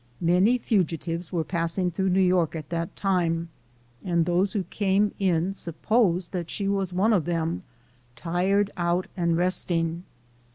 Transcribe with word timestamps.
Many 0.19 0.57
fugitives 0.57 1.31
were 1.31 1.43
passing 1.43 1.91
through 1.91 2.09
New 2.09 2.21
York 2.23 2.55
at 2.55 2.69
that 2.69 2.95
time, 2.95 3.49
and 4.03 4.25
those 4.25 4.53
who 4.53 4.63
came 4.63 5.13
in 5.19 5.53
sup 5.53 5.79
posed 5.83 6.31
that 6.31 6.49
she 6.49 6.67
was 6.67 6.91
one 6.91 7.13
of 7.13 7.25
them, 7.25 7.61
tired 8.15 8.71
out 8.77 9.05
and 9.15 9.37
resting. 9.37 10.01